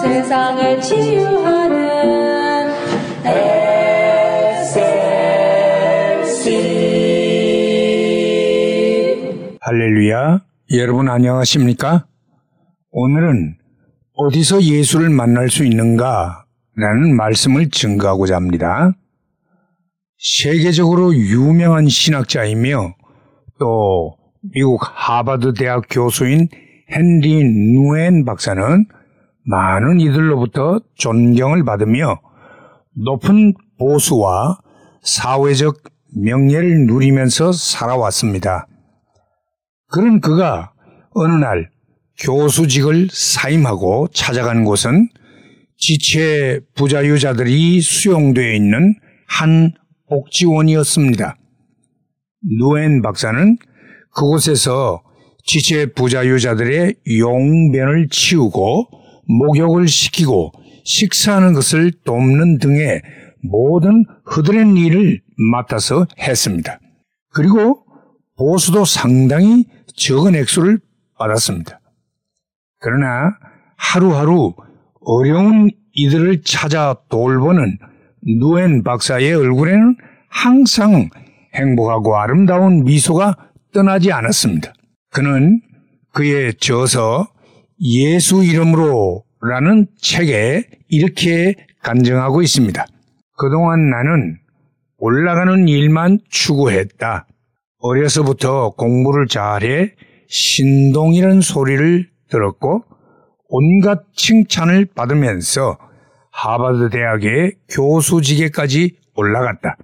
[0.00, 1.78] 세상을 치유하는
[6.30, 6.48] SLC
[9.60, 10.40] 할렐루야.
[10.72, 12.06] 여러분 안녕하십니까?
[12.92, 13.58] 오늘은
[14.14, 16.46] 어디서 예수를 만날 수 있는가?
[16.76, 18.92] 라는 말씀을 증거하고자 합니다.
[20.18, 22.94] 세계적으로 유명한 신학자이며
[23.58, 24.16] 또
[24.54, 26.48] 미국 하버드 대학 교수인
[26.90, 28.86] 헨리 누엔 박사는
[29.50, 32.20] 많은 이들로부터 존경을 받으며
[32.94, 34.60] 높은 보수와
[35.02, 35.82] 사회적
[36.16, 38.66] 명예를 누리면서 살아왔습니다.
[39.88, 40.72] 그런 그가
[41.12, 41.68] 어느 날
[42.20, 45.08] 교수직을 사임하고 찾아간 곳은
[45.76, 48.94] 지체 부자유자들이 수용되어 있는
[49.26, 49.72] 한
[50.08, 51.36] 복지원이었습니다.
[52.58, 53.56] 누엔 박사는
[54.14, 55.02] 그곳에서
[55.44, 58.99] 지체 부자유자들의 용변을 치우고
[59.38, 60.52] 목욕을 시키고
[60.84, 63.02] 식사하는 것을 돕는 등의
[63.42, 66.80] 모든 흐드렛 일을 맡아서 했습니다.
[67.32, 67.84] 그리고
[68.36, 70.78] 보수도 상당히 적은 액수를
[71.18, 71.80] 받았습니다.
[72.80, 73.36] 그러나
[73.76, 74.54] 하루하루
[75.00, 77.78] 어려운 이들을 찾아 돌보는
[78.22, 79.96] 누엔 박사의 얼굴에는
[80.28, 81.08] 항상
[81.54, 83.36] 행복하고 아름다운 미소가
[83.72, 84.72] 떠나지 않았습니다.
[85.10, 85.60] 그는
[86.12, 87.28] 그의 저서
[87.80, 92.84] 예수 이름으로 라는 책에 이렇게 간증하고 있습니다.
[93.38, 94.38] 그동안 나는
[94.98, 97.26] 올라가는 일만 추구했다.
[97.78, 99.94] 어려서부터 공부를 잘해
[100.28, 102.84] 신동이라는 소리를 들었고
[103.48, 105.78] 온갖 칭찬을 받으면서
[106.32, 109.76] 하버드 대학의 교수직에까지 올라갔다.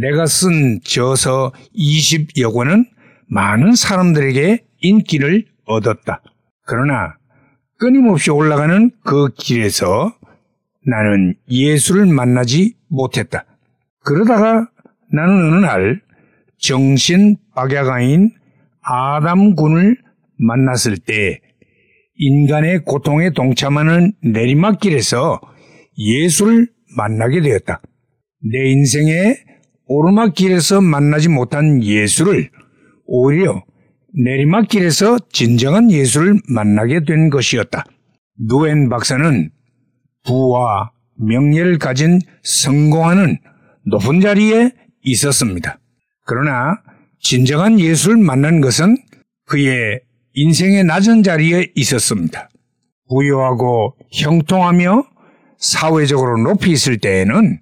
[0.00, 2.86] 내가 쓴 저서 20여 권은
[3.28, 6.22] 많은 사람들에게 인기를 얻었다.
[6.66, 7.17] 그러나
[7.78, 10.12] 끊임없이 올라가는 그 길에서
[10.84, 13.44] 나는 예수를 만나지 못했다.
[14.04, 14.68] 그러다가
[15.12, 16.02] 나는 어느 날
[16.58, 18.32] 정신 박야가인
[18.82, 19.96] 아담 군을
[20.38, 21.40] 만났을 때
[22.16, 25.40] 인간의 고통에 동참하는 내리막길에서
[25.96, 27.80] 예수를 만나게 되었다.
[28.52, 29.36] 내 인생의
[29.86, 32.50] 오르막길에서 만나지 못한 예수를
[33.06, 33.62] 오히려
[34.18, 37.84] 내리막길에서 진정한 예수를 만나게 된 것이었다.
[38.48, 39.50] 누엔 박사는
[40.24, 43.38] 부와 명예를 가진 성공하는
[43.86, 45.78] 높은 자리에 있었습니다.
[46.26, 46.80] 그러나
[47.20, 48.96] 진정한 예수를 만난 것은
[49.46, 50.00] 그의
[50.34, 52.48] 인생의 낮은 자리에 있었습니다.
[53.08, 55.04] 부유하고 형통하며
[55.58, 57.60] 사회적으로 높이 있을 때에는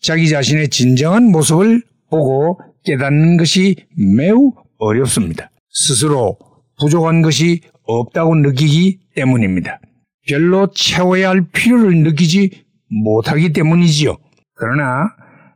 [0.00, 5.50] 자기 자신의 진정한 모습을 보고 깨닫는 것이 매우 어렵습니다.
[5.74, 6.38] 스스로
[6.80, 9.80] 부족한 것이 없다고 느끼기 때문입니다.
[10.26, 14.16] 별로 채워야 할 필요를 느끼지 못하기 때문이지요.
[14.54, 15.10] 그러나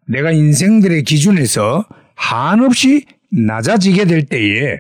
[0.07, 4.79] 내가 인생들의 기준에서 한없이 낮아지게 될 때에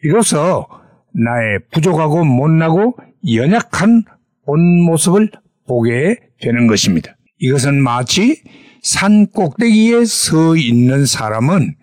[0.00, 0.66] 비로소
[1.14, 2.96] 나의 부족하고 못나고
[3.32, 4.02] 연약한
[4.44, 5.30] 본 모습을
[5.66, 7.16] 보게 되는 것입니다.
[7.38, 8.42] 이것은 마치
[8.82, 11.76] 산 꼭대기에 서 있는 사람은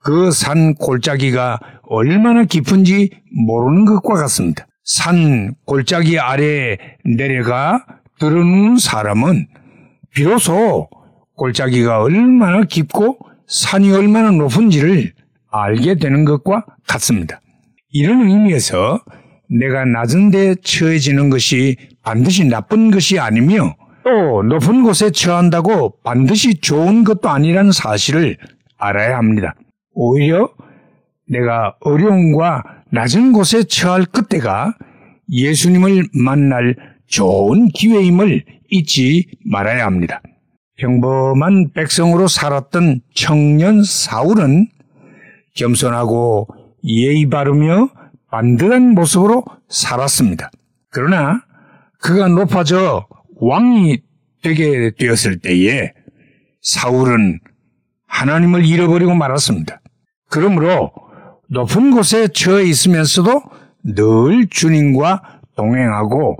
[0.00, 1.58] 그 산 골짜기가
[1.90, 3.10] 얼마나 깊은지
[3.46, 4.66] 모르는 것과 같습니다.
[4.84, 7.84] 산 골짜기 아래에 내려가
[8.18, 9.46] 들어누는 사람은
[10.14, 10.88] 비로소
[11.36, 15.12] 골짜기가 얼마나 깊고 산이 얼마나 높은지를
[15.50, 17.40] 알게 되는 것과 같습니다.
[17.90, 19.00] 이런 의미에서
[19.50, 27.04] 내가 낮은 데 처해지는 것이 반드시 나쁜 것이 아니며 또 높은 곳에 처한다고 반드시 좋은
[27.04, 28.36] 것도 아니라는 사실을
[28.76, 29.54] 알아야 합니다.
[29.94, 30.50] 오히려
[31.28, 34.74] 내가 어려움과 낮은 곳에 처할 그때가
[35.30, 40.22] 예수님을 만날 좋은 기회임을 잊지 말아야 합니다.
[40.76, 44.68] 평범한 백성으로 살았던 청년 사울은
[45.56, 46.48] 겸손하고
[46.84, 47.90] 예의 바르며
[48.30, 50.50] 반듯한 모습으로 살았습니다.
[50.90, 51.42] 그러나
[52.00, 53.98] 그가 높아져 왕이
[54.42, 55.92] 되게 되었을 때에
[56.62, 57.40] 사울은
[58.06, 59.80] 하나님을 잃어버리고 말았습니다.
[60.30, 60.92] 그러므로
[61.50, 63.42] 높은 곳에 처해 있으면서도
[63.84, 66.36] 늘 주님과 동행하고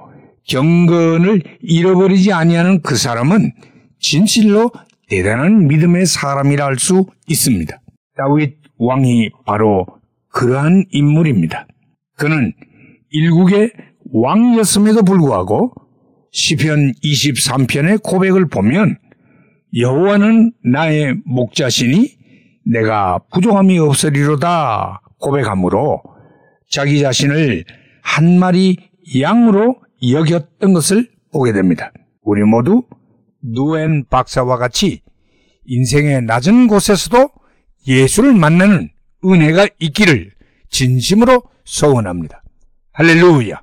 [0.46, 3.52] 경건을 잃어버리지 아니하는 그 사람은
[4.00, 4.70] 진실로
[5.08, 7.80] 대단한 믿음의 사람이라 할 수 있습니다.
[8.16, 9.86] 다윗 왕이 바로
[10.30, 11.66] 그러한 인물입니다.
[12.16, 12.52] 그는
[13.10, 13.72] 일국의
[14.12, 15.72] 왕이었음에도 불구하고
[16.32, 18.98] 시편 23편의 고백을 보면
[19.76, 22.17] 여호와는 나의 목자시니
[22.70, 26.02] 내가 부족함이 없으리로다 고백하므로
[26.70, 27.64] 자기 자신을
[28.02, 28.76] 한 마리
[29.18, 29.76] 양으로
[30.06, 31.92] 여겼던 것을 오게 됩니다.
[32.22, 32.84] 우리 모두
[33.42, 35.02] 누엔 박사와 같이
[35.64, 37.30] 인생의 낮은 곳에서도
[37.86, 38.90] 예수를 만나는
[39.24, 40.32] 은혜가 있기를
[40.70, 42.42] 진심으로 소원합니다.
[42.92, 43.62] 할렐루야!